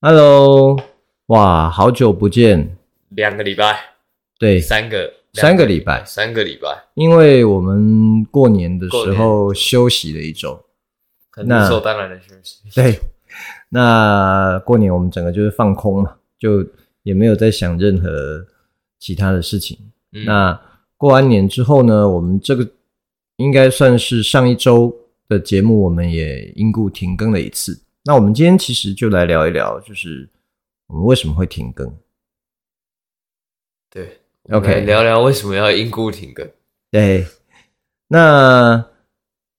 [0.00, 0.80] Hello，
[1.26, 2.76] 哇，好久不见。
[3.08, 3.76] 两个礼拜，
[4.38, 10.64] 对，三个，三个礼拜，三个礼拜，因为我们过年的时候休息了一周，
[11.44, 12.60] 那理所当然的休息。
[12.72, 13.00] 对，
[13.70, 16.64] 那过年我们整个就是放空嘛，就
[17.02, 18.46] 也没有在想任何
[19.00, 19.76] 其他的事情。
[20.12, 20.60] 嗯、那
[20.96, 22.64] 过完年之后呢，我们这个
[23.38, 24.96] 应该算是上一周
[25.28, 27.80] 的节目，我们也因故停更了一次。
[28.08, 30.26] 那我们今天其实就来聊一聊，就是
[30.86, 31.94] 我们为什么会停更。
[33.90, 36.50] 对，OK，聊聊为什么要因故停更。
[36.90, 37.26] 对，
[38.06, 38.82] 那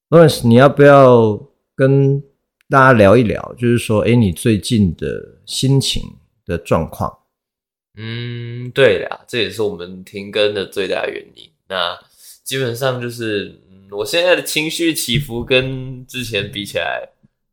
[0.10, 1.40] Lawrence，你要不要
[1.76, 2.20] 跟
[2.68, 3.54] 大家聊一聊？
[3.56, 6.02] 就是说，哎，你最近的心情
[6.44, 7.20] 的状况？
[8.00, 11.48] 嗯，对啦，这也是我们停更的最大原因。
[11.68, 11.96] 那
[12.44, 17.08] 基本上就是，嗯，我现在的情绪起伏跟之前比起来，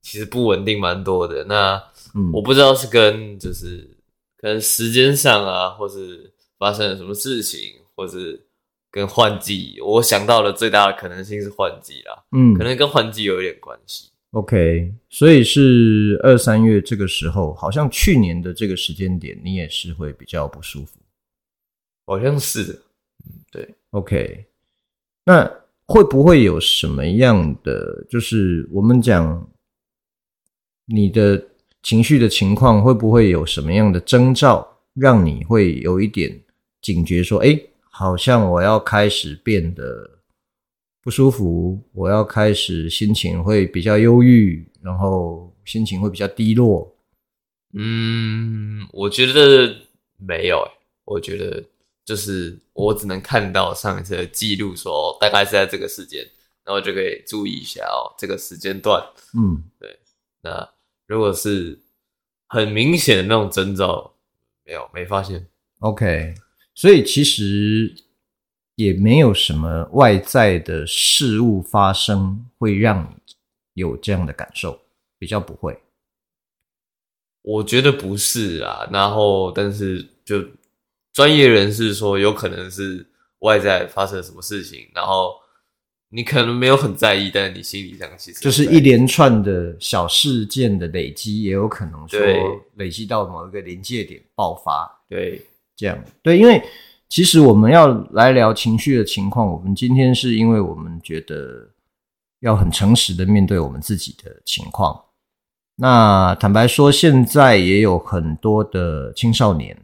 [0.06, 1.44] 其实不稳定蛮多的。
[1.44, 1.82] 那，
[2.14, 3.90] 嗯，我不知道是跟就是
[4.36, 6.32] 可能时间上啊，或是。
[6.58, 8.42] 发生了什么事情，或是
[8.90, 12.24] 跟换季，我想到的最大的可能性是换季啦。
[12.32, 14.08] 嗯，可能跟换季有一点关系。
[14.30, 20.98] OK，所以是二三月这个时候，好像去年的这个时间点，你也是会比较不舒服。
[22.06, 22.72] 好像是的。
[23.26, 23.74] 嗯，对。
[23.90, 24.46] OK，
[25.26, 25.44] 那
[25.86, 29.46] 会不会有什么样的，就是我们讲
[30.86, 31.42] 你的
[31.82, 36.42] 情绪的情况，会不会有什么样的征兆，让你会有一点？
[36.80, 37.60] 警觉说：“哎，
[37.90, 40.08] 好像我要开始变得
[41.02, 46.96] 不舒服，我要开始心情会比较忧郁，然后心情会比较低落。”
[47.74, 49.74] 嗯，我觉得
[50.18, 50.66] 没有，
[51.04, 51.62] 我觉得
[52.04, 56.24] 就是我只能看到上一次的记录，说大概是在这个时间，
[56.64, 59.02] 然后就可以注意一下哦，这个时间段。
[59.36, 59.98] 嗯，对。
[60.42, 60.68] 那
[61.06, 61.78] 如果是
[62.48, 64.14] 很明显的那种征兆，
[64.64, 65.46] 没有，没发现。
[65.80, 66.34] OK。
[66.74, 67.94] 所以其实
[68.74, 73.34] 也没有什么外在的事物发生会让你
[73.72, 74.78] 有这样的感受，
[75.18, 75.78] 比较不会。
[77.40, 80.44] 我觉得不是啊，然后但是就
[81.12, 83.06] 专业人士说，有可能是
[83.38, 85.36] 外在发生什么事情，然后
[86.08, 92.18] 你可能没有很在意，但是你心理上其实就是一连串的小事件的累积，也有可能说
[92.74, 95.02] 累积到某一个临界点爆发。
[95.08, 95.40] 对。
[95.78, 96.62] 这样对，因为
[97.06, 101.68] 其实我们要来聊情绪的情况，我们今天是因为我们觉得
[102.40, 104.98] 要很诚实的面对我们自己的情况。
[105.74, 109.76] 那坦白说，现在也有很多的青少年，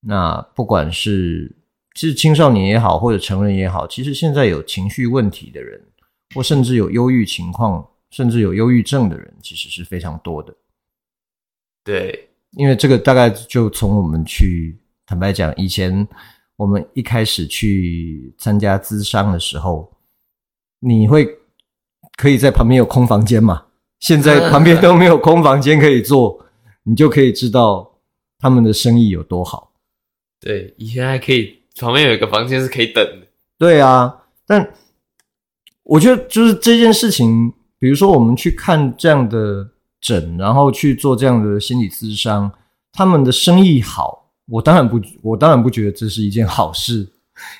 [0.00, 1.54] 那不管是
[1.94, 5.80] 其实青少年也好，或者成人也好，其实现在有情绪问题的人，
[6.34, 10.54] 或甚至有忧郁情况，甚至有忧郁症的人，其实是非常多的。
[11.84, 14.80] 对，因为这个大概就从我们去。
[15.06, 16.08] 坦白讲，以前
[16.56, 19.92] 我们一开始去参加咨商的时候，
[20.80, 21.28] 你会
[22.16, 23.66] 可以在旁边有空房间嘛？
[24.00, 26.42] 现在 旁边都没有空房间可以坐，
[26.84, 28.00] 你就可以知道
[28.38, 29.74] 他们的生意有多好。
[30.40, 33.26] 对，以前还可以旁边有一个房间是可以等的。
[33.58, 34.72] 对啊，但
[35.82, 39.68] 我觉得就是这件事情，比如说我们去看这样的
[40.00, 42.50] 诊，然后去做这样的心理咨商，
[42.92, 44.30] 他们的生意好。
[44.46, 47.08] 我当然不，我当然不觉得这是一件好事。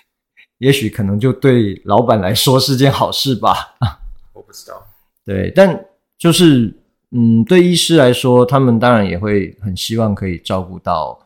[0.58, 3.74] 也许可能就对老板来说是件好事吧。
[4.34, 4.86] 我不知道。
[5.24, 5.84] 对，但
[6.18, 6.72] 就是，
[7.10, 11.18] 嗯，对医师来说，他们当然也会很希望可以照顾到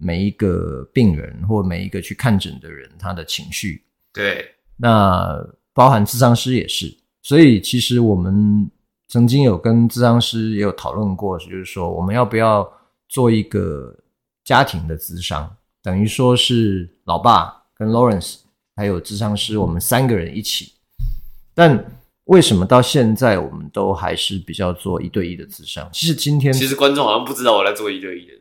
[0.00, 3.84] 每一个病人或每一个去看诊的人他的情绪。
[4.12, 6.92] 对，那包含智商师也是。
[7.22, 8.68] 所以其实我们
[9.06, 12.68] 曾经有跟智商师也有讨论过，就是说我们要不要
[13.08, 13.96] 做一个。
[14.42, 15.48] 家庭的智商，
[15.80, 18.38] 等于说是老爸跟 Lawrence
[18.74, 20.72] 还有智商师，我们三个人一起。
[21.54, 21.84] 但
[22.24, 25.88] 为什么到现在我们都还是比较做一对一的智商？
[25.92, 28.32] 其实今天，其实观众好像不知道我在做一对一的。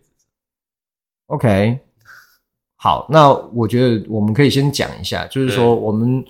[1.29, 1.79] OK，
[2.75, 6.23] 好，那我觉得我们可以先讲一下，就是说我们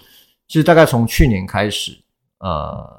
[0.48, 1.98] 其实大概从去年开始，
[2.40, 2.90] 呃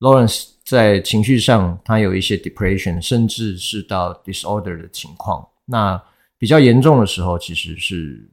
[0.00, 5.46] ，Lawrence 在情绪上他有一些 depression，甚至是到 disorder 的情况。
[5.64, 6.00] 那
[6.36, 8.30] 比较严重的时候，其实是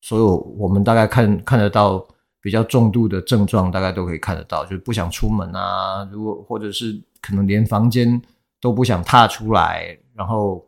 [0.00, 2.06] 所有我们大概看看得到。
[2.42, 8.18] 比较重度的症状，大概都可以看得到，就是不想出门啊，如果或者是可能连房间
[8.62, 10.66] 都不想踏出来，然后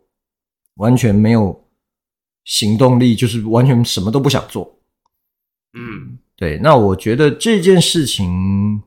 [0.75, 1.69] 完全没有
[2.45, 4.79] 行动力，就是完全什么都不想做。
[5.75, 6.59] 嗯，对。
[6.59, 8.83] 那我觉得这件事情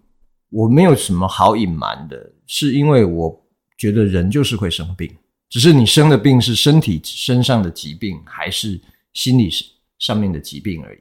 [0.50, 3.46] 我没有什么好隐瞒的，是因为我
[3.78, 5.16] 觉得人就是会生病，
[5.50, 8.80] 只是你生的病是身体身上的疾病，还是
[9.14, 9.50] 心理
[10.00, 11.00] 上面的疾病而已。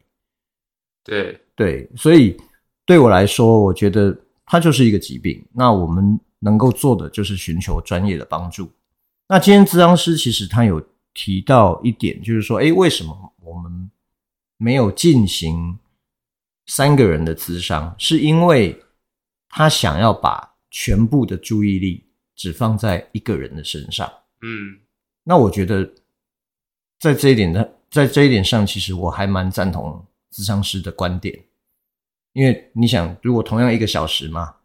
[1.03, 1.41] 对。
[1.57, 2.37] 对，所以
[2.85, 4.13] 对我来说，我觉得
[4.45, 5.41] 它就是一个疾病。
[5.53, 8.69] 那我们能够做的就是寻求专业的帮助。
[9.29, 13.91] 那今天咨商师其实他有提到一点，就是说，诶，为什么我们
[14.56, 15.79] 没有进行
[16.67, 17.94] 三个人的咨商？
[17.99, 18.85] 是因为
[19.49, 24.11] 他想要把全部的注意力只放在一个人的身上。
[24.43, 24.81] 嗯，
[25.23, 25.88] 那我觉得
[26.99, 30.06] 在这一点的，在这一点上，其实我还蛮赞同。
[30.32, 31.44] 咨商师的观点，
[32.32, 34.56] 因为你想，如果同样一个小时嘛，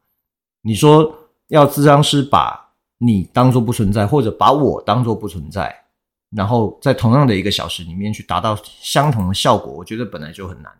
[0.64, 2.69] 你说要咨商师把
[3.00, 5.74] 你当做不存在，或者把我当做不存在，
[6.32, 10.72] 然后在同样的一个小时里面去达到相同的效果，我觉得本来就很难。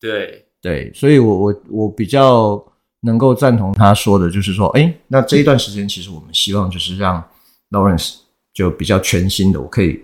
[0.00, 2.60] 对对，所以我我我比较
[3.02, 7.22] 能够赞同他说的，就是说，哎，那这一段时间其实我们希望就是让
[7.70, 8.16] Lawrence
[8.52, 10.02] 就比较全新的，我可以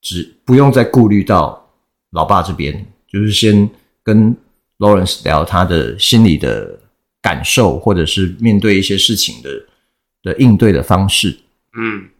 [0.00, 1.68] 只不用再顾虑到
[2.10, 2.86] 老爸这边。
[3.08, 3.68] 就是先
[4.02, 4.36] 跟
[4.78, 6.78] Lawrence 聊他的心理的
[7.22, 9.48] 感受，或者是面对一些事情的
[10.26, 11.38] 的应对的方式。
[11.78, 12.10] 嗯，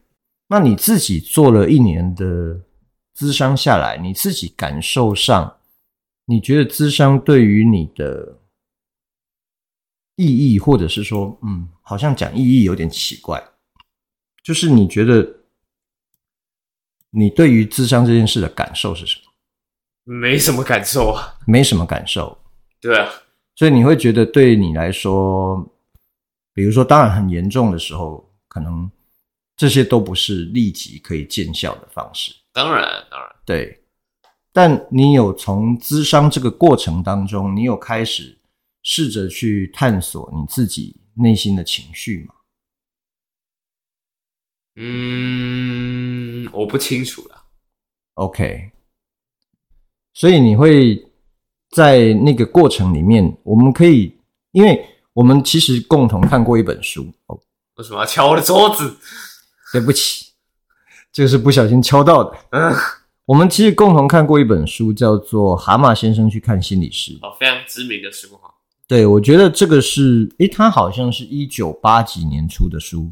[0.46, 2.60] 那你自己做了一年的
[3.16, 5.56] 咨商下来，你自己感受上，
[6.26, 8.38] 你觉得咨商对于你的
[10.14, 13.42] 意义，或者是说，嗯，好像讲意义有点奇怪，
[14.44, 15.40] 就是你觉得
[17.10, 19.22] 你对于咨商这件事的感受是什么？
[20.04, 22.38] 没什么感受啊，没什么感受，
[22.80, 23.10] 对啊，
[23.56, 25.68] 所以你会觉得对你来说，
[26.56, 28.90] 比如说，当然很严重的时候，可能
[29.58, 32.34] 这些都不是立即可以见效的方式。
[32.50, 33.78] 当然，当然，对。
[34.54, 38.38] 但你有从咨商这个过程当中，你有开始
[38.82, 42.34] 试着去探索你自己内心的情绪吗？
[44.76, 47.44] 嗯，我不清楚了。
[48.14, 48.72] OK。
[50.14, 51.06] 所以你会
[51.72, 54.18] 在那个过程里面，我们可以，
[54.52, 54.82] 因为
[55.16, 57.40] 我们其实共同看过一本书哦。
[57.76, 58.94] 为什么要敲我的桌子？
[59.72, 60.26] 对不起，
[61.10, 62.36] 这个是不小心敲到的。
[62.50, 62.70] 嗯，
[63.24, 67.12] 我们其实共同看过一本书，叫做《蛤蟆先生去看心理师》。
[67.26, 68.52] 哦，非常知名的书哈。
[68.86, 73.10] 对，我觉得这个是，诶，它好像是一九八几年出的书。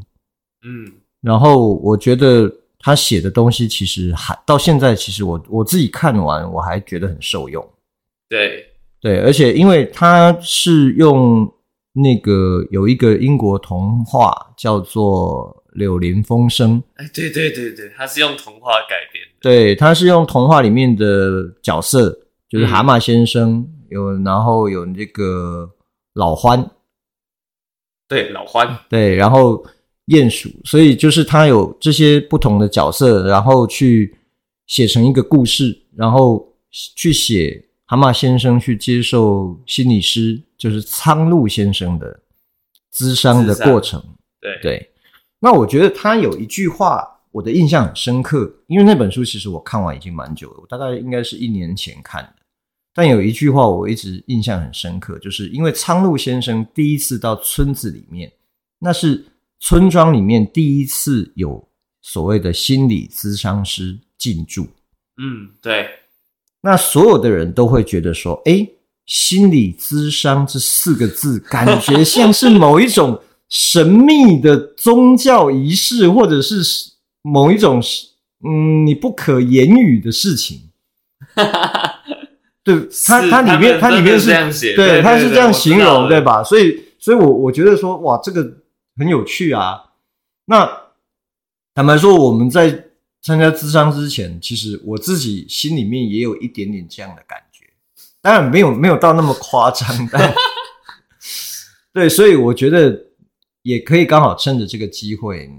[0.63, 0.91] 嗯，
[1.21, 2.51] 然后我觉得。
[2.77, 7.67] 他写的东西其实还到现在，其实我我自己看完我还觉得很受用。
[8.29, 8.63] 对
[9.01, 11.51] 对，而且因为他是用
[11.95, 16.81] 那个有一个英国童话叫做《柳林风声》。
[16.95, 19.31] 哎，对对对对，它是用童话改编的。
[19.41, 25.71] 对，它是用童话里面的角色，就是蛤蟆先生，嗯、有然后有那个
[26.13, 26.69] 老獾。
[28.07, 28.77] 对，老獾。
[28.89, 29.65] 对，然后。
[30.09, 34.15] 鼹鼠，所以就是它有这些不同的角色，然后去
[34.67, 42.19] 写成一个故事，然后去写蛤蟆先生去接受心理师，就是苍鹭先生的
[42.93, 44.03] 咨商的过程。
[44.39, 44.91] 对对，
[45.39, 52.43] 那我觉得他有一句话，我的印象很深刻，因为那本书其实我看完已经蛮久了，我大概应该是一年前看的，
[52.93, 58.31] 但有一句话我一直印象很深刻，就是因为苍鹭先生第一次到村子里面，
[58.79, 59.25] 那是。
[59.57, 61.65] 村庄里面第一次有
[62.01, 64.67] 所谓的心理咨商师进驻，
[65.17, 65.87] 嗯，对。
[66.65, 68.67] 那所有的人都会觉得说，哎，
[69.05, 76.61] 心理咨商这四个字，感觉像是某一种神秘的宗教仪式，或者是
[77.21, 77.79] 某一种
[78.43, 80.71] 嗯，你不可言语的事情。
[82.65, 86.43] 对，它它里面它里面是这样写，对，它是这样形容，对吧？
[86.43, 88.65] 所以，所以我我觉得说，哇，这个。
[88.97, 89.91] 很有趣啊！
[90.45, 90.65] 那
[91.73, 92.85] 坦白说，我们在
[93.25, 97.65] 参加咨商之前，其实我自己心里面也有一点点这样的感觉，
[98.21, 100.31] 当然没有没有到那么夸张，但
[101.91, 103.07] 对，所以我觉得
[103.63, 105.49] 也可以刚好趁着这个机会，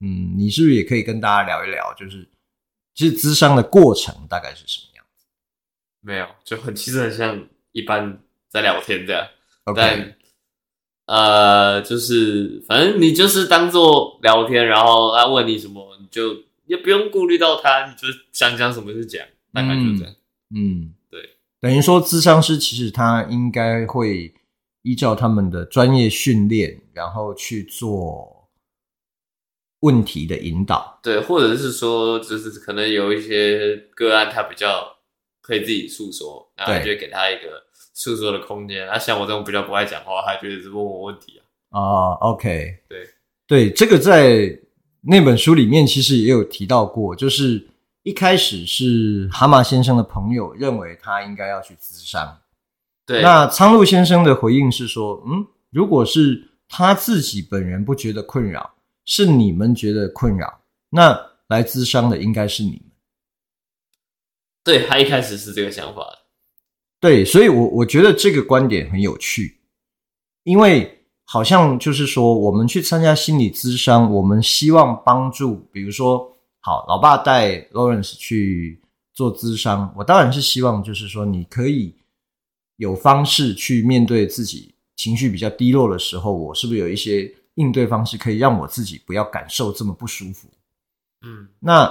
[0.00, 2.28] 嗯，你是不是也可以跟大家聊一聊，就是
[2.94, 5.24] 其实咨商的过程大概是什么样子？
[6.02, 9.26] 没有，就很其实很像一般在聊天这样。
[9.64, 9.74] Okay.
[9.74, 10.16] 但
[11.06, 20.14] 呃，就是反正你就是当做聊天，然后他问你什么，你就也不用顾虑到他，你就想讲什么就讲，大概就这样。
[20.54, 21.20] 嗯，嗯对，
[21.60, 24.34] 等于说咨商师其实他应该会
[24.82, 28.48] 依照他们的专业训练，然后去做
[29.80, 31.00] 问题的引导。
[31.02, 34.96] 对，或者是说，就是可能有一些个案，他比较
[35.40, 37.62] 可以自己诉说，然后就给他一个。
[37.96, 41.46] 诉说的空间，啊，像我这种比较不爱讲话，他觉得是问我问题啊。
[41.70, 43.08] 哦，OK，对
[43.46, 44.48] 对，这个在
[45.06, 47.68] 那本书里面其实也有提到过，就是
[48.02, 52.38] 一开始是蛤蟆先生的朋友认为他应该要去咨商，
[53.06, 61.18] 对，那苍鹭先生的回应是说，嗯，如果是他自己本人不觉得困扰，是你们觉得困扰，那
[61.48, 62.80] 来咨商的应该是你们。
[64.62, 66.02] 对，他一开始是这个想法。
[66.98, 69.60] 对，所以我，我我觉得这个观点很有趣，
[70.44, 78.80] 因为好像就是说，我们去参加心理咨商，我们希望帮助，比如说，好，老爸带 Lawrence 去
[79.12, 81.94] 做咨商，我当然是希望，就是说，你可以
[82.76, 90.48] 有方式去面对自己情绪比较低落的时候，我是不是有一些应对方式，可以让我自己不要感受这么不舒服？
[91.26, 91.90] 嗯，那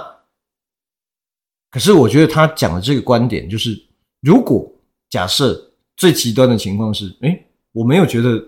[1.70, 3.82] 可是我觉得他讲的这个观点，就是
[4.20, 4.70] 如果。
[5.10, 8.44] 假设最极端的情况是，诶，我没有觉得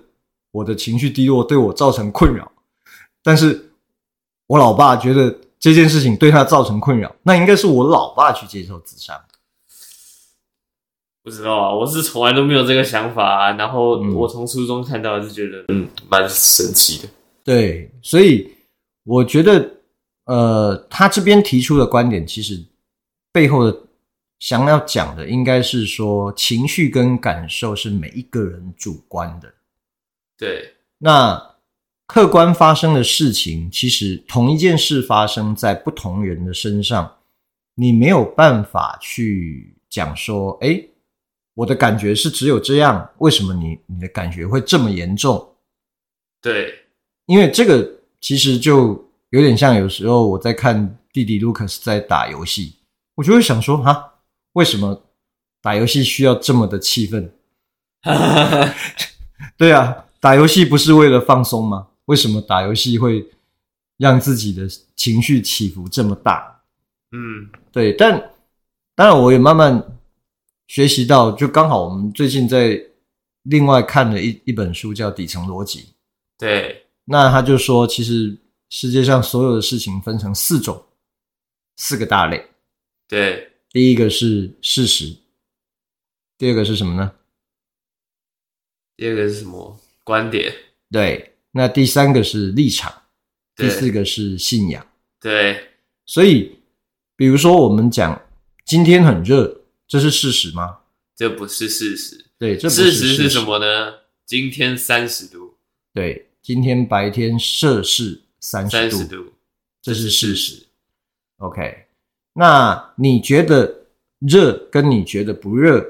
[0.56, 2.50] 我的情绪低落对我造成困扰，
[3.22, 3.70] 但是
[4.46, 9.22] 我老爸觉得这件事情对他造成困扰，那应该是我老爸去接受自杀。
[11.22, 13.52] 不知道啊，我是从来都没有这个想法啊。
[13.52, 17.08] 然后我从书中看到是觉得，嗯，蛮神奇的。
[17.44, 18.50] 对，所以
[19.04, 19.70] 我觉得，
[20.24, 22.64] 呃，他这边提出的观点，其实
[23.32, 23.78] 背后的。
[24.38, 29.50] 想要讲的应该是说，情绪跟感受是每一个人主观的。
[30.38, 31.56] 对，那
[32.06, 37.18] 客观发生的事情，其实同一件事发生在不同人的身上，
[37.74, 40.80] 你没有办法去讲说，哎，
[41.54, 45.56] 我的感觉是只有这样，为什么你你的感觉会这么严重？
[46.40, 46.72] 对，
[47.26, 52.76] 因为这个其实就有点像有时候我在看弟弟卢卡斯在打游戏，
[53.14, 54.12] 我就会想说，哈。
[54.52, 55.10] 为什么
[55.60, 57.30] 打游戏需要这么的气愤？
[59.58, 61.86] 对啊，打游戏不是为了放松吗？
[62.06, 63.30] 为什么打游戏会
[63.96, 64.66] 让自己的
[64.96, 66.64] 情绪起伏这么大？
[67.12, 67.92] 嗯，对。
[67.92, 68.32] 但
[68.96, 69.96] 当然，我也慢慢
[70.66, 72.76] 学习到，就刚好我们最近在
[73.44, 75.78] 另外看了一一本书，叫《底层逻辑》。
[76.36, 78.36] 对，那他就说，其实
[78.68, 80.86] 世界上所有的事情分成四种，
[81.76, 82.50] 四个大类。
[83.06, 83.52] 对。
[83.70, 85.18] 第一个是事实，
[86.36, 87.12] 第二个是什么呢？
[88.96, 89.78] 第二个是什么？
[90.06, 90.54] 观点。
[90.88, 93.02] 对，那第三个是立场，
[93.56, 94.86] 第四个是信仰。
[95.20, 95.70] 对，
[96.04, 96.60] 所以
[97.16, 98.22] 比如说我们讲
[98.64, 100.78] 今天很热，这是事实吗？
[101.16, 102.26] 这不是事实。
[102.38, 103.08] 对，这不是事实。
[103.08, 103.94] 事实是什么呢？
[104.24, 105.56] 今天三十度。
[105.92, 109.32] 对，今天白天摄氏三十度，度，
[109.82, 110.66] 这是事实。
[111.38, 111.86] OK。
[112.34, 113.86] 那你觉得
[114.20, 115.84] 热跟你觉得不热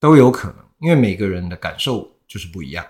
[0.00, 2.86] 都有可能，因为每个人的感受就是不一样。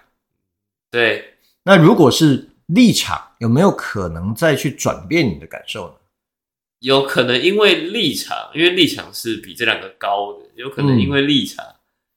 [0.90, 5.94] 对，那如果是立场，有没有可能再去转变你的感受呢？
[6.80, 11.64] 有可能，因为立场，因为立场是比这两个高的，有可能因为立场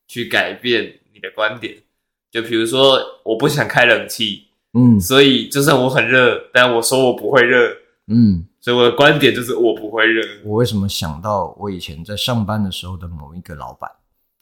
[0.07, 1.73] 去改变你的观点。
[1.75, 1.83] 嗯、
[2.31, 7.75] 就比如说，我不想开冷气，嗯，所以就算我很热，但我说我不会热，
[8.07, 8.45] 嗯。
[8.61, 10.21] 所以我的观点就是我不会热。
[10.43, 13.89] 我为什么想到我以前在上班的时候的某一个老板？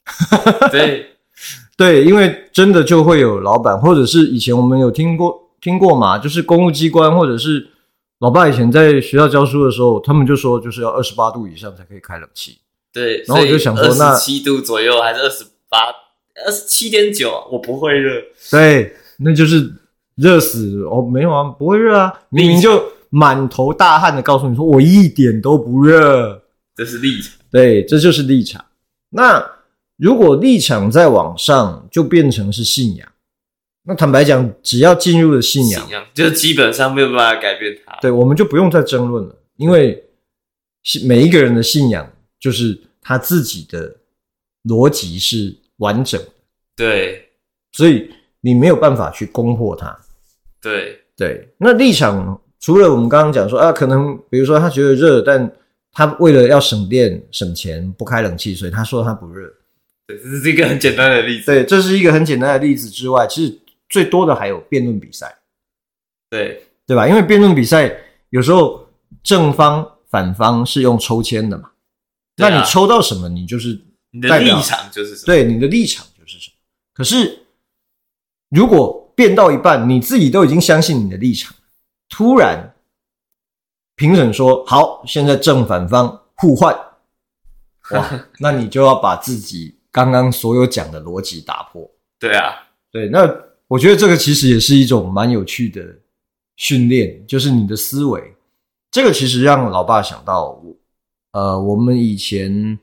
[0.72, 1.16] 对
[1.78, 7.66] 对，因为真的就会有老板，或者是以前我们有听过听过嘛，就是公务机关，或者是
[8.18, 12.58] 老爸以前在学校教书的时候，他们就说就是要二十八度以上才可以开冷气。
[12.92, 15.78] 对，然后我就想说，那七度左右还是二十八、
[16.44, 18.20] 二十七点九，我不会热。
[18.50, 19.72] 对，那就是
[20.16, 22.82] 热死哦，没有啊，不会热啊，明明就。
[23.10, 26.42] 满头大汗的告诉你说：“我一点都不热。”
[26.76, 28.62] 这是立场，对，这就是立场。
[29.08, 29.42] 那
[29.98, 33.08] 如果立场再往上，就变成是信仰。
[33.82, 37.98] 那坦白讲，只要进入了信仰，信仰就基本上没有办法改变它。
[38.00, 40.04] 对，我们就不用再争论了，因为
[41.04, 43.96] 每一个人的信仰就是他自己的
[44.64, 46.28] 逻辑是完整的。
[46.76, 47.30] 对，
[47.72, 48.08] 所以
[48.40, 49.98] 你没有办法去攻破它。
[50.62, 55.50] 对对，那立场除了我们刚刚讲说啊，可能比如说他觉得热，但
[55.92, 59.52] 他为了要省电省钱不开冷气，所以他说他不热。
[60.08, 61.44] 对，这是一个很简单的例子。
[61.44, 63.60] 对，这是一个很简单的例子之外，其实
[63.90, 65.38] 最多的还有辩论比赛。
[66.30, 67.06] 对，对吧？
[67.06, 67.94] 因为辩论比赛
[68.30, 68.88] 有时候
[69.22, 71.72] 正方反方是用抽签的嘛，
[72.36, 73.78] 那你抽到什么，你就是
[74.10, 75.26] 你的立场就是什么。
[75.26, 76.56] 对，你的立场就是什么。
[76.94, 77.42] 可是
[78.48, 81.54] 如果辩到一半，你自己都已经相信你的立场，
[82.08, 82.74] 突然
[83.94, 86.74] 评审说好，现在正反方互换，
[87.90, 88.10] 哇，
[88.40, 91.90] 那你就要把自己刚刚所有讲的逻辑打破。
[92.18, 93.28] 对啊，对，那
[93.66, 95.82] 我觉得这个其实也是一种蛮有趣的。
[96.60, 98.34] 训练就是你的思维，
[98.90, 100.76] 这个其实让老爸想到我，
[101.30, 102.76] 呃，我们以前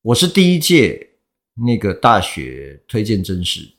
[0.00, 1.10] 我是第一届
[1.52, 3.70] 那个大学推荐真试，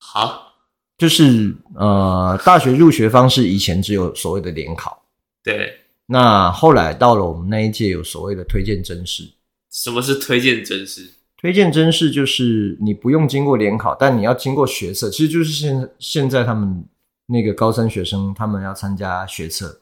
[0.00, 0.52] 好，
[0.98, 5.00] 就是呃，大学入学方式以前只有所谓的联考，
[5.44, 9.32] 对，那后来到了我们那一届有所谓的推荐真试。
[9.72, 11.10] 什么是推荐甄试？
[11.40, 16.84] 推荐甄试就是你不用经过联考，但你要经过学测，其实就是现现在他们。
[17.26, 19.80] 那个高三学生，他们要参加学测，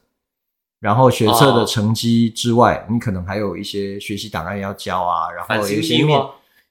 [0.79, 2.93] 然后学测的成绩之外，oh.
[2.93, 6.17] 你可能还有一些学习档案要交啊，然后有一些面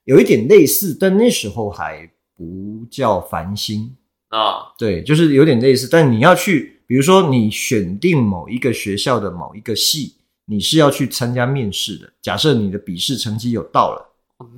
[0.05, 3.95] 有一点类似，但那时候还不叫繁星
[4.29, 4.62] 啊，oh.
[4.79, 10.15] 对，就是有点类似，但你要去，比如说你选定某一个学校的某一个系，
[10.50, 12.12] 你是要去参加面试的。
[12.21, 14.12] 假设你的笔试成绩有到了，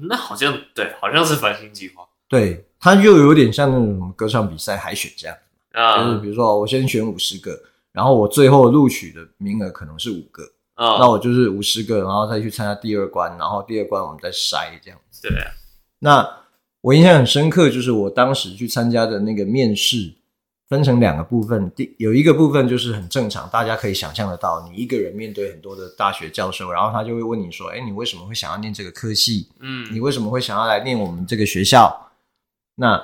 [0.08, 5.36] 那好像对，好像是繁星计划，对，它又有点像那种歌唱比赛海选这样。
[5.72, 7.58] 啊，就是比如说，我先选五十个，
[7.92, 10.42] 然后我最后录取的名额可能是五个，
[10.74, 15.28] 啊，那我就是五十个，然后再去参加第二关，然后第二关我们再筛这样子。
[15.28, 15.30] 对，
[15.98, 16.26] 那
[16.80, 20.12] 我印象很深刻，就是我当时去参加的那个面试，
[20.72, 29.50] 分成两个部分，第有一个部分就是很正常，大家可以想象得到，你一个人面对很多的大学教授，然后他就会问你说，哎，你为什么会想要念这个科系？
[29.60, 32.10] 嗯，你为什么会想要来念我们这个学校？
[32.76, 32.98] 那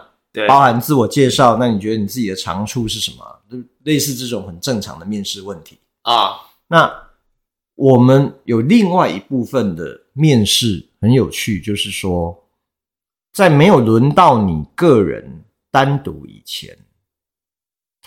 [0.48, 3.38] 包含自我介绍，那你觉得你自己的长处是什么？
[3.50, 6.38] 就类似这种很正常的面试问题啊。
[6.68, 6.90] 那
[7.74, 12.34] 我们有另外一部分的面试很有趣，就是说，
[13.34, 16.74] 在没有轮到你个人单独以前，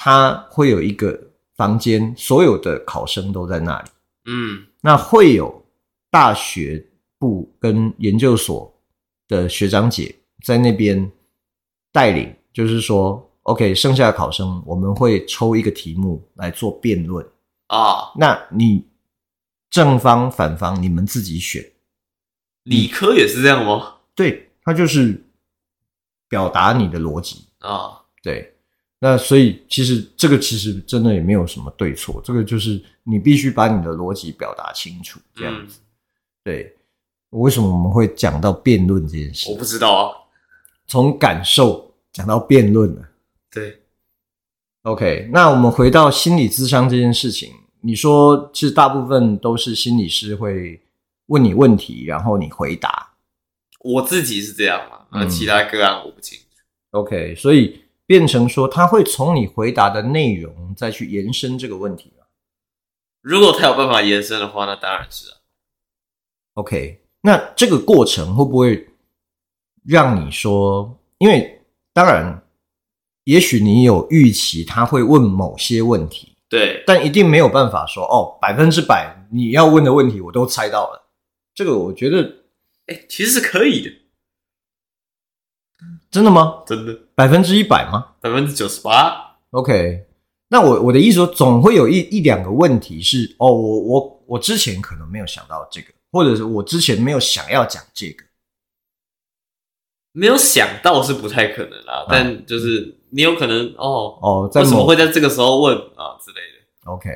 [0.03, 3.89] 他会有一个房间，所有的考生都在那里。
[4.25, 5.63] 嗯，那会有
[6.09, 6.83] 大学
[7.19, 8.73] 部跟研究所
[9.27, 11.11] 的学长姐在那边。
[11.93, 17.29] 带领就是说，OK，剩下的考生我们会抽一个题目来做辩论
[17.67, 18.13] 啊。
[18.15, 18.87] 那你
[19.69, 21.61] 正方反方你们自己选。
[22.63, 23.95] 理科也是这样吗？
[24.15, 25.21] 对，它就是
[26.29, 28.03] 表达你的逻辑啊。
[28.23, 28.50] 对，
[29.03, 35.79] 那所以其实这个其实真的也没有什么对错，这个就是你必须把你的逻辑表达清楚，这样子。
[35.79, 35.85] 嗯、
[36.43, 36.75] 对，
[37.31, 39.49] 为什么我们会讲到辩论这件事？
[39.49, 40.15] 我不知道啊。
[40.85, 43.09] 从感受讲到辩论了，
[43.49, 43.79] 对
[44.83, 50.79] ，OK，那我们回到心理智商这件事情，你说其实大部分都是心理师会
[51.25, 53.13] 问你问题，然后你回答。
[53.79, 56.45] 我自己是这样嘛，那其他个案我不清楚。
[56.91, 62.25] 嗯，OK，所以变成说他会从你回答的内容再去延伸这个问题吗？
[63.21, 65.37] 如果他有办法延伸的话，那当然是啊。
[66.55, 68.89] OK，那这个过程会不会？
[69.85, 71.61] 让你说，因为
[71.93, 72.43] 当然，
[73.23, 81.09] 也许你有预期他会问某些问题，对，但一定没有办法说哦，百分之百你要问的问题我都猜到了。
[81.55, 82.43] 这个我觉得，
[82.87, 83.89] 哎，其实是可以的。
[86.11, 86.61] 真的吗？
[86.67, 88.15] 真的，百分之一百吗？
[88.19, 89.37] 百分之九十八。
[89.51, 90.05] OK，
[90.49, 98.25] 那我我的意思说，总会有一一两个问题是哦，我我我之前可能没有想到这个，或者是我之前没有想要讲这个。
[100.13, 107.09] 没有想到是不太可能啦，啊、但就是你有可能哦哦，为什么会在这个时候问啊之类的？OK，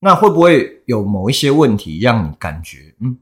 [0.00, 3.16] 那会不会有某一些问题让你感觉嗯，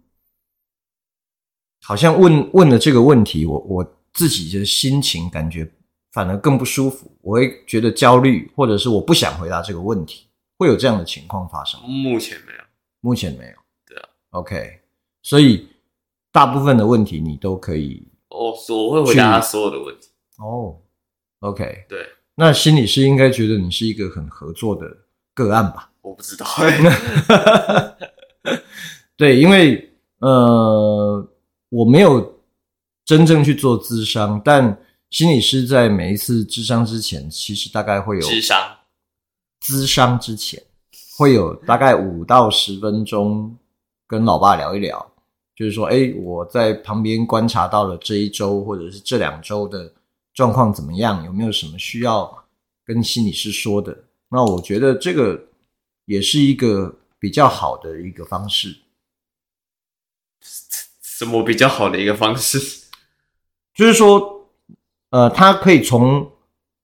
[1.83, 5.71] 好像问问了这个问题，我我自己的心情感觉
[6.13, 10.27] 反而更不舒服，我会觉得焦虑，或者是我不想回答这个问题，
[10.59, 11.81] 会有这样的情况发生？
[11.83, 12.59] 目前没有，
[13.01, 13.53] 目前没有。
[13.87, 14.81] 对啊，OK，
[15.23, 15.69] 所以
[16.33, 18.09] 大部分的问题你都可以。
[18.29, 20.09] 哦，我会回答他所有的问题。
[20.39, 20.77] 哦
[21.41, 24.87] ，OK，对，那心理师应该觉得你是一个很合作的
[25.35, 25.91] 个案吧？
[26.03, 26.47] 我不知道，
[29.17, 31.29] 对，因为呃，
[31.69, 32.40] 我没有
[33.11, 38.77] 真正去做咨商，但心理师在每一次咨商之前，其实大概会有咨商，
[39.61, 40.63] 咨商之前
[41.19, 43.53] 会有大概五到十分钟
[44.07, 45.13] 跟老爸聊一聊，
[45.57, 49.93] 就是说，哎，我在旁边观察到了这一周或者是这两周的
[50.33, 52.45] 状况怎么样，有没有什么需要
[52.85, 54.05] 跟心理师说的？
[54.29, 55.49] 那我觉得这个
[56.05, 58.77] 也是一个比较好的一个方式。
[61.03, 62.80] 什么比较好的一个方式？
[63.75, 64.37] 就是说。
[65.13, 66.31] 呃，他可以从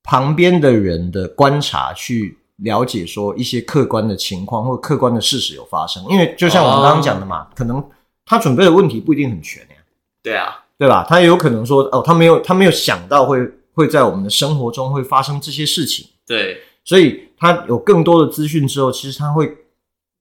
[0.03, 7.89] 旁边的人的观察去了解说一些客观的情况或客观的事实有发生，因为就像我们刚刚讲的嘛，哦、可能
[8.25, 9.77] 他准备的问题不一定很全呀。
[10.25, 11.07] 对啊，对吧？
[11.09, 16.09] 他也有可能说哦，他没有他没有想到会会在我们的生活中会发生这些事情。
[16.27, 19.57] 对，所以他有更多的资讯之后，其实他会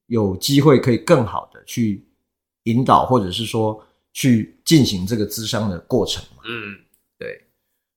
[0.05, 2.05] 有机会可以更好的去
[2.65, 3.83] 引导，或者是说
[4.15, 6.41] 去进行这个咨商的过程嘛。
[6.47, 6.79] 嗯。
[7.19, 7.45] 对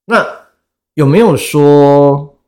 [0.05, 0.25] 那
[0.95, 2.39] 有没有说，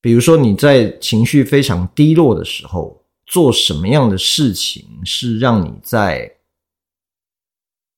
[0.00, 6.36] 比如说你在情绪非常低落的时候，做什么样的事情是让你在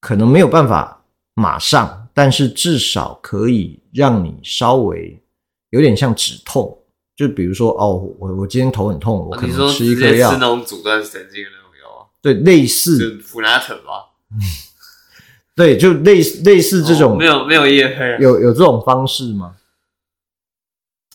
[0.01, 5.23] 可能没有办法马上，但是至少可以让你稍微
[5.71, 6.77] 有点像止痛？
[7.15, 14.08] 就比如说，哦，我我今天头很痛，我可能吃一颗药，吃那种阻断神经的那种药，对，类似普拉疼吧。
[15.55, 19.57] 对，就类似类似这种，哦、没有没有业配，有有这种方式吗？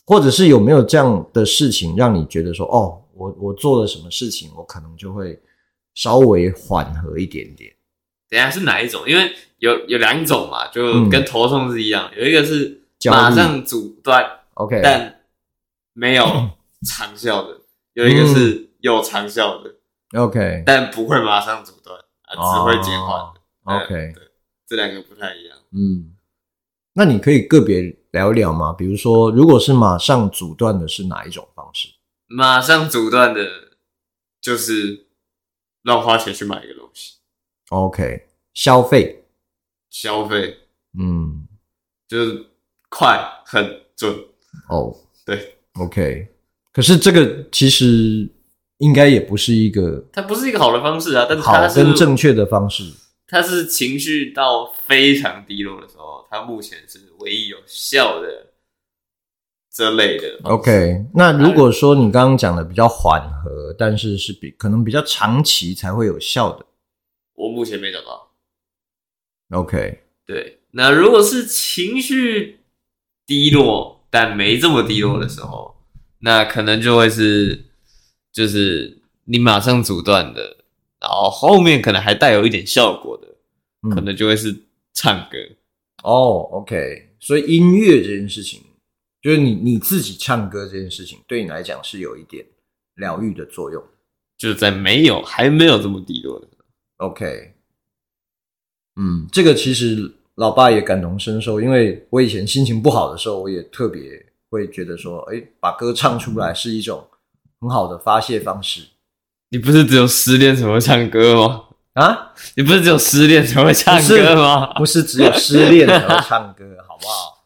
[0.06, 5.40] 或者是有没有这样的事情让你觉得说，哦，我我做了什么事情，我可能就会
[5.94, 7.72] 稍微缓和一点点。
[8.28, 9.08] 等下是哪一种？
[9.08, 14.22] 因为有有两种嘛，就跟头痛是一样，嗯、有一个是马上阻断
[14.54, 15.20] ，OK，但
[15.94, 16.24] 没有
[16.86, 17.62] 长效的；
[17.94, 19.76] 有一个是有长效的
[20.18, 22.03] ，OK，但不会马上阻断，啊，
[22.36, 24.14] 只会减缓的，OK。
[24.66, 25.58] 这两个不太一样。
[25.72, 26.14] 嗯，
[26.94, 28.72] 那你可以个别聊一聊吗？
[28.72, 31.88] 比如说，如果是马上阻断的，是哪一种方式？
[32.26, 33.46] 马上阻断的，
[34.40, 35.06] 就是
[35.82, 37.18] 乱花钱去买一个东西。
[37.68, 39.24] OK，消费，
[39.90, 40.58] 消费，
[40.98, 41.46] 嗯，
[42.08, 42.46] 就是
[42.88, 44.12] 快、很准。
[44.68, 46.28] 哦，oh, 对，OK。
[46.72, 48.28] 可是这个其实
[48.78, 52.84] 应该也不是一个，它不是一个好的方式啊，但是它是好跟正确的方式。
[53.26, 58.52] 它是情绪到非常低落的时候，它目前是唯一有效的
[59.72, 60.38] 这类的。
[60.44, 66.66] OK，那如果说你刚刚讲的比较缓和，但是是比可能比较长期才会有效的，
[67.34, 68.30] 我目前没找到。
[69.50, 72.60] OK，对，那如果是情绪
[73.26, 75.76] 低落但没这么低落的时候，
[76.20, 77.64] 那可能就会是
[78.34, 80.58] 就是你马上阻断的。
[81.00, 83.28] 然后后面可能还带有一点效果的，
[83.82, 84.54] 嗯、可能就会是
[84.94, 85.36] 唱歌
[86.02, 86.48] 哦。
[86.52, 88.62] OK，所以音乐这件事情，
[89.20, 92.42] 就是你你自己唱歌这件事情，对你来讲是有一点
[92.94, 93.84] 疗愈的作用。
[94.38, 96.48] 就是在没有还没有这么低落的。
[96.96, 97.52] OK，
[98.96, 107.06] 嗯，这个其实老爸也感同身受，因为我以前心情不好的时候，我也特别会觉得说，哎，把歌唱出来是一种
[107.64, 108.82] 很好的发泄方式。
[109.48, 111.62] 你不是只有失恋才会唱歌吗？
[111.94, 114.66] 啊，你不是只有失恋才会唱歌吗？
[114.76, 117.44] 不是，只有失恋才会唱歌， 好不好？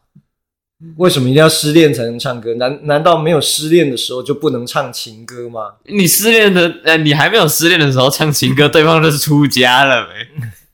[0.97, 2.53] 为什么一定要失恋才能唱歌？
[2.55, 5.75] 难难道没有失恋的时候就不能唱情歌吗？
[5.85, 10.27] 你失恋的，呃，你还没有失恋的时候唱情歌，对方就是出家了呗。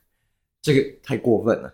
[0.60, 1.72] 这个太过分了。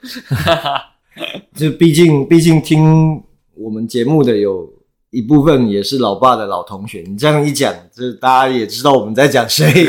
[1.57, 3.23] 就毕竟，毕竟听
[3.55, 4.69] 我们节目的有。
[5.13, 9.87] 一部分也是老爸的老同学，你这样一讲，就大家也知道我们在讲谁。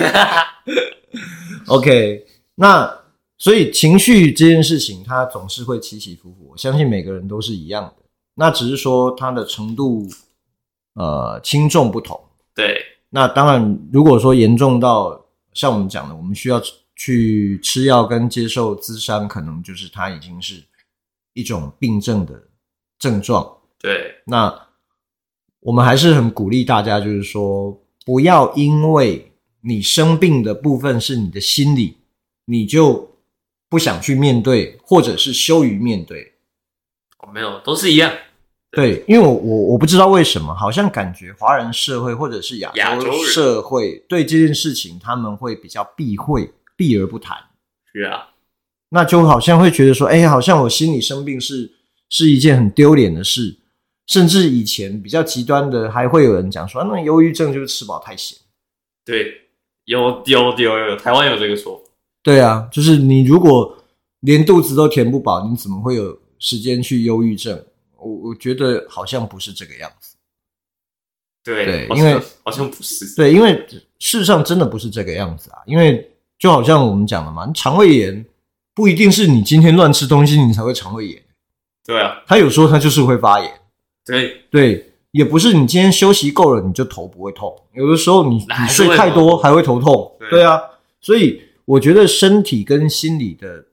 [1.68, 2.94] OK，那
[3.38, 6.50] 所以情绪这件事情，它总是会起起伏伏。
[6.52, 7.94] 我相信每个人都是一样的，
[8.36, 10.06] 那只是说它的程度，
[10.96, 12.20] 呃，轻重不同。
[12.54, 12.78] 对，
[13.10, 16.62] 那当然，如果说严重到像我们讲的，我们需要
[16.98, 20.62] 去吃药跟接受咨商，可能就是它已经是
[21.32, 22.44] 一种病症的
[23.00, 23.50] 症状。
[23.80, 24.63] 对，那。
[25.64, 31.98] 我们还是很鼓励大家，就是说，不要因为你生病的部分是你的心理，
[32.46, 33.16] 你就
[33.70, 36.34] 不想去面对，或者是羞于面对。
[37.20, 38.12] 哦，没有，都是一样。
[38.72, 47.38] 对，因为我我我不知道为什么，好像感觉华人社会或者是亚洲社会对这件事情他们会比较避讳，避而不谈。
[47.94, 48.30] 是啊，
[48.90, 51.72] 那就好像会觉得说，哎，好像我心里生病是
[52.10, 53.60] 是一件很丢脸的事。
[54.08, 58.38] 甚至以前比较极端的，还会有人讲说，那忧郁症就是吃饱太咸。
[59.06, 59.34] 对，
[59.86, 61.84] 有有有有，台湾有这个说法。
[62.22, 63.78] 对啊，就是你如果
[64.22, 67.64] 连肚子都填不饱，你怎么会有时间去忧郁症，
[67.98, 70.16] 我我觉得好像不是这个样子。
[71.44, 73.16] 对，对，因为好像不是。
[73.16, 73.66] 对，因为
[74.00, 75.58] 事实上真的不是这个样子啊。
[75.66, 78.26] 因为就好像我们讲的嘛，肠胃炎
[78.74, 81.22] 不一定是你今天乱吃东西你才会肠胃炎。
[81.86, 83.60] 对啊，他有时候他就是会发炎。
[84.06, 90.16] 对对，也不是你今天休息够了你就头不会痛，有的时候你你睡太多还会头痛。
[90.20, 90.60] 对，对啊，
[91.00, 93.66] 所以我觉得身体跟心理的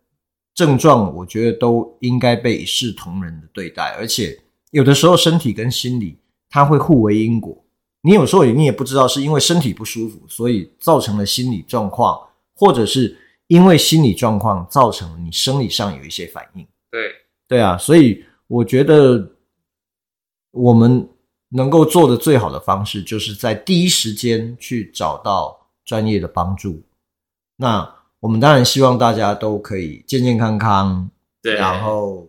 [0.55, 4.39] 症状，我觉得都应该被一视同仁的对待，而且
[4.71, 6.17] 有的时候身体跟心理
[6.49, 7.57] 它会互为因果。
[8.03, 12.19] 你有时候你也不知道是因为身体不舒服，所以造成了心理状况，
[12.55, 13.17] 或者是
[13.49, 16.67] 因为心理状况造成了你生理上有一些反应。
[16.91, 17.01] 对。
[17.49, 19.29] 对啊，所以我觉得
[20.53, 21.09] 我们
[21.51, 26.83] 能够做的最好的方式，就是在第一时间去找到专业的帮助。
[27.57, 31.11] 那我们当然希望大家都可以健健康康，
[31.43, 32.29] 对，然后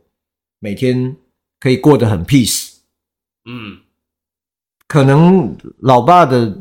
[0.59, 1.15] 每天
[1.59, 2.77] 可以过得很 peace。
[3.45, 3.81] 嗯，
[4.87, 6.57] 可能老爸的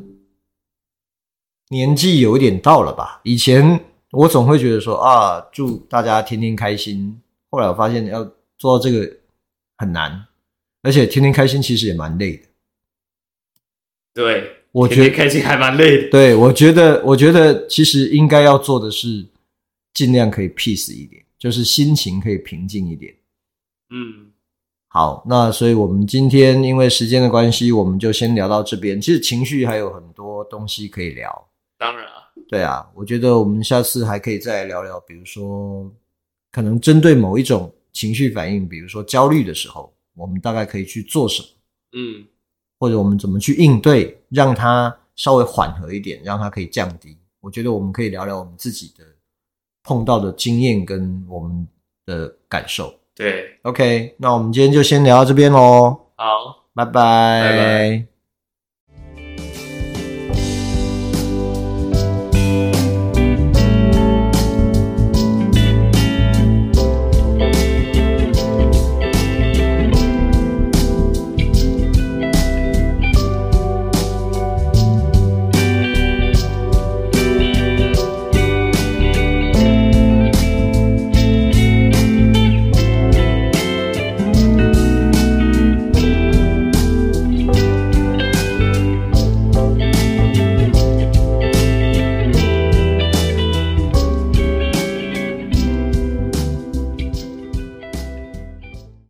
[1.69, 3.21] 年纪有一点到了吧？
[3.25, 7.21] 以前我总会觉得说啊，祝大家天天开心。
[7.51, 8.31] 后来我发现要。
[8.61, 9.11] 做到这个
[9.79, 10.27] 很难，
[10.83, 12.49] 而且天天开心其实也蛮累的。
[14.13, 16.11] 对，我觉得开心还蛮累的。
[16.11, 19.27] 对，我觉得，我觉得其实应该要做的是
[19.95, 23.15] 尽量可以 peace 一点，就是心情可以平静一点。
[23.91, 24.31] 嗯，
[24.89, 29.01] 好，那所以我们今天因为时间的关系，我们就先聊到这边。
[29.01, 31.49] 其实情绪还有很多东西可以聊。
[31.79, 35.93] 当然啊，对啊，我觉得我们下次还可以再来聊聊，比如说
[36.51, 37.73] 可能针对某一种。
[37.93, 41.49] 情绪反应，比如说焦虑的时候，我们大概可以去做什么？
[41.93, 42.27] 嗯，
[42.79, 47.17] 或者我们怎么去应对，让它稍微缓和一点，让它可以降低。
[47.41, 49.05] 我觉得我们可以聊聊我们自己的
[49.83, 51.67] 碰到的经验跟我们
[52.07, 52.95] 的感受。
[53.15, 55.99] 对，OK，那我们今天就先聊到这边喽。
[56.17, 58.10] 好，拜拜，拜拜。